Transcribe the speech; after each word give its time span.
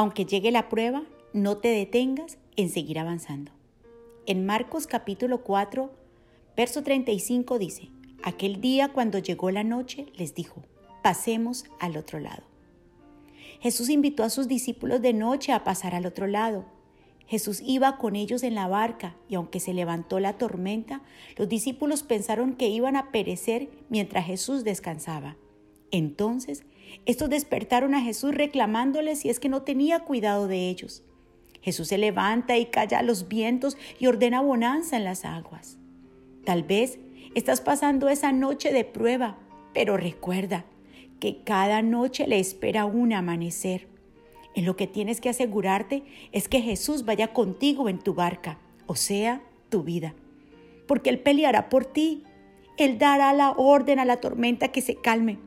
Aunque 0.00 0.24
llegue 0.24 0.52
la 0.52 0.68
prueba, 0.68 1.02
no 1.32 1.56
te 1.56 1.66
detengas 1.66 2.38
en 2.54 2.68
seguir 2.68 3.00
avanzando. 3.00 3.50
En 4.26 4.46
Marcos 4.46 4.86
capítulo 4.86 5.42
4, 5.42 5.90
verso 6.56 6.84
35 6.84 7.58
dice, 7.58 7.90
aquel 8.22 8.60
día 8.60 8.92
cuando 8.92 9.18
llegó 9.18 9.50
la 9.50 9.64
noche 9.64 10.06
les 10.16 10.36
dijo, 10.36 10.62
pasemos 11.02 11.64
al 11.80 11.96
otro 11.96 12.20
lado. 12.20 12.44
Jesús 13.58 13.88
invitó 13.88 14.22
a 14.22 14.30
sus 14.30 14.46
discípulos 14.46 15.02
de 15.02 15.14
noche 15.14 15.50
a 15.50 15.64
pasar 15.64 15.96
al 15.96 16.06
otro 16.06 16.28
lado. 16.28 16.64
Jesús 17.26 17.60
iba 17.66 17.98
con 17.98 18.14
ellos 18.14 18.44
en 18.44 18.54
la 18.54 18.68
barca 18.68 19.16
y 19.28 19.34
aunque 19.34 19.58
se 19.58 19.74
levantó 19.74 20.20
la 20.20 20.34
tormenta, 20.34 21.02
los 21.36 21.48
discípulos 21.48 22.04
pensaron 22.04 22.54
que 22.54 22.68
iban 22.68 22.94
a 22.94 23.10
perecer 23.10 23.68
mientras 23.88 24.26
Jesús 24.26 24.62
descansaba. 24.62 25.34
Entonces, 25.90 26.64
estos 27.06 27.30
despertaron 27.30 27.94
a 27.94 28.00
Jesús 28.00 28.34
reclamándole 28.34 29.16
si 29.16 29.28
es 29.28 29.40
que 29.40 29.48
no 29.48 29.62
tenía 29.62 30.00
cuidado 30.00 30.48
de 30.48 30.68
ellos. 30.68 31.02
Jesús 31.60 31.88
se 31.88 31.98
levanta 31.98 32.56
y 32.56 32.66
calla 32.66 33.02
los 33.02 33.28
vientos 33.28 33.76
y 33.98 34.06
ordena 34.06 34.40
bonanza 34.40 34.96
en 34.96 35.04
las 35.04 35.24
aguas. 35.24 35.78
Tal 36.44 36.62
vez 36.62 36.98
estás 37.34 37.60
pasando 37.60 38.08
esa 38.08 38.32
noche 38.32 38.72
de 38.72 38.84
prueba, 38.84 39.38
pero 39.74 39.96
recuerda, 39.96 40.64
que 41.20 41.42
cada 41.42 41.82
noche 41.82 42.26
le 42.26 42.38
espera 42.38 42.84
un 42.84 43.12
amanecer. 43.12 43.88
En 44.54 44.64
lo 44.64 44.76
que 44.76 44.86
tienes 44.86 45.20
que 45.20 45.28
asegurarte 45.28 46.04
es 46.32 46.48
que 46.48 46.60
Jesús 46.60 47.04
vaya 47.04 47.32
contigo 47.32 47.88
en 47.88 47.98
tu 47.98 48.14
barca, 48.14 48.58
o 48.86 48.94
sea, 48.94 49.42
tu 49.68 49.82
vida. 49.82 50.14
Porque 50.86 51.10
Él 51.10 51.18
peleará 51.20 51.68
por 51.68 51.84
ti. 51.84 52.24
Él 52.76 52.98
dará 52.98 53.32
la 53.32 53.50
orden 53.52 53.98
a 53.98 54.04
la 54.04 54.18
tormenta 54.18 54.68
que 54.68 54.80
se 54.80 54.94
calme. 54.94 55.38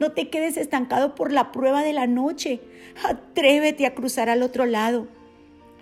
No 0.00 0.12
te 0.12 0.30
quedes 0.30 0.56
estancado 0.56 1.14
por 1.14 1.30
la 1.30 1.52
prueba 1.52 1.82
de 1.82 1.92
la 1.92 2.06
noche. 2.06 2.60
Atrévete 3.04 3.84
a 3.84 3.94
cruzar 3.94 4.30
al 4.30 4.42
otro 4.42 4.64
lado. 4.64 5.06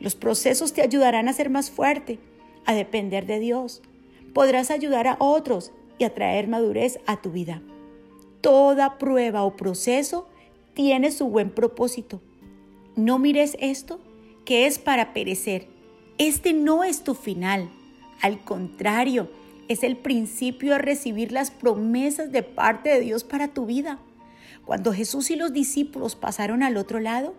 Los 0.00 0.16
procesos 0.16 0.72
te 0.72 0.82
ayudarán 0.82 1.28
a 1.28 1.32
ser 1.32 1.50
más 1.50 1.70
fuerte, 1.70 2.18
a 2.66 2.74
depender 2.74 3.26
de 3.26 3.38
Dios. 3.38 3.80
Podrás 4.34 4.72
ayudar 4.72 5.06
a 5.06 5.16
otros 5.20 5.72
y 5.98 6.04
a 6.04 6.14
traer 6.14 6.48
madurez 6.48 6.98
a 7.06 7.22
tu 7.22 7.30
vida. 7.30 7.62
Toda 8.40 8.98
prueba 8.98 9.44
o 9.44 9.56
proceso 9.56 10.28
tiene 10.74 11.12
su 11.12 11.28
buen 11.28 11.50
propósito. 11.50 12.20
No 12.96 13.20
mires 13.20 13.56
esto 13.60 14.00
que 14.44 14.66
es 14.66 14.80
para 14.80 15.12
perecer. 15.12 15.68
Este 16.18 16.52
no 16.52 16.82
es 16.82 17.04
tu 17.04 17.14
final. 17.14 17.70
Al 18.20 18.42
contrario, 18.42 19.30
es 19.68 19.84
el 19.84 19.96
principio 19.96 20.74
a 20.74 20.78
recibir 20.78 21.30
las 21.30 21.52
promesas 21.52 22.32
de 22.32 22.42
parte 22.42 22.90
de 22.90 23.00
Dios 23.00 23.22
para 23.22 23.48
tu 23.48 23.66
vida. 23.66 24.00
Cuando 24.68 24.92
Jesús 24.92 25.30
y 25.30 25.36
los 25.36 25.54
discípulos 25.54 26.14
pasaron 26.14 26.62
al 26.62 26.76
otro 26.76 27.00
lado, 27.00 27.34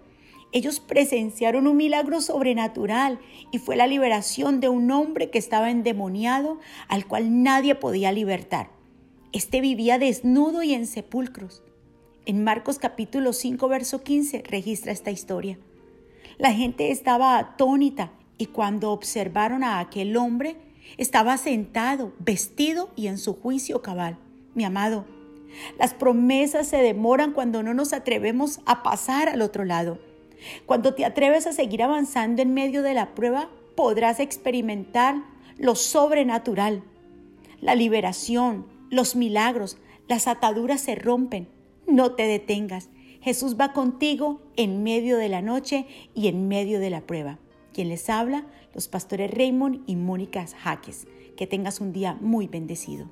ellos 0.51 0.79
presenciaron 0.79 1.67
un 1.67 1.77
milagro 1.77 2.21
sobrenatural 2.21 3.19
y 3.51 3.59
fue 3.59 3.75
la 3.75 3.85
liberación 3.85 4.59
de 4.59 4.67
un 4.67 4.89
hombre 4.89 5.29
que 5.29 5.37
estaba 5.37 5.69
endemoniado 5.69 6.57
al 6.87 7.05
cual 7.05 7.43
nadie 7.43 7.75
podía 7.75 8.11
libertar. 8.11 8.71
Este 9.31 9.61
vivía 9.61 9.99
desnudo 9.99 10.63
y 10.63 10.73
en 10.73 10.87
sepulcros. 10.87 11.61
En 12.25 12.43
Marcos 12.43 12.79
capítulo 12.79 13.31
5, 13.31 13.67
verso 13.67 14.01
15 14.01 14.41
registra 14.47 14.91
esta 14.91 15.11
historia. 15.11 15.59
La 16.39 16.51
gente 16.51 16.89
estaba 16.89 17.37
atónita 17.37 18.11
y 18.39 18.47
cuando 18.47 18.91
observaron 18.91 19.63
a 19.63 19.77
aquel 19.77 20.17
hombre, 20.17 20.55
estaba 20.97 21.37
sentado, 21.37 22.11
vestido 22.17 22.89
y 22.95 23.05
en 23.05 23.19
su 23.19 23.35
juicio 23.35 23.83
cabal. 23.83 24.17
Mi 24.55 24.65
amado, 24.65 25.05
las 25.77 25.93
promesas 25.93 26.67
se 26.67 26.77
demoran 26.77 27.33
cuando 27.33 27.63
no 27.63 27.73
nos 27.73 27.93
atrevemos 27.93 28.59
a 28.65 28.83
pasar 28.83 29.29
al 29.29 29.41
otro 29.41 29.65
lado. 29.65 29.99
Cuando 30.65 30.93
te 30.93 31.05
atreves 31.05 31.47
a 31.47 31.53
seguir 31.53 31.83
avanzando 31.83 32.41
en 32.41 32.53
medio 32.53 32.81
de 32.81 32.93
la 32.93 33.13
prueba, 33.13 33.49
podrás 33.75 34.19
experimentar 34.19 35.15
lo 35.57 35.75
sobrenatural, 35.75 36.83
la 37.61 37.75
liberación, 37.75 38.65
los 38.89 39.15
milagros, 39.15 39.77
las 40.07 40.27
ataduras 40.27 40.81
se 40.81 40.95
rompen. 40.95 41.47
No 41.85 42.13
te 42.13 42.23
detengas. 42.23 42.89
Jesús 43.21 43.57
va 43.59 43.73
contigo 43.73 44.41
en 44.55 44.83
medio 44.83 45.17
de 45.17 45.29
la 45.29 45.41
noche 45.41 45.85
y 46.15 46.27
en 46.27 46.47
medio 46.47 46.79
de 46.79 46.89
la 46.89 47.01
prueba. 47.01 47.37
Quien 47.73 47.89
les 47.89 48.09
habla, 48.09 48.45
los 48.73 48.87
pastores 48.87 49.31
Raymond 49.31 49.83
y 49.87 49.95
Mónica 49.95 50.45
Jaques. 50.47 51.07
Que 51.35 51.47
tengas 51.47 51.81
un 51.81 51.91
día 51.93 52.17
muy 52.21 52.47
bendecido. 52.47 53.07